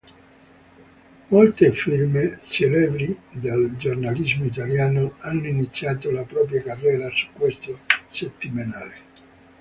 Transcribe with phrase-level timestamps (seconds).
[1.27, 8.95] Molte firme celebri del giornalismo italiano hanno iniziato la propria carriera su questo settimanale.